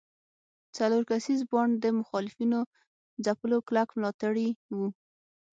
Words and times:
د 0.65 0.69
څلور 0.77 1.01
کسیز 1.11 1.39
بانډ 1.51 1.73
د 1.83 1.85
مخالفینو 1.99 2.59
ځپلو 3.25 3.57
کلک 3.67 3.89
ملاتړي 3.97 4.47
وو. 4.75 4.87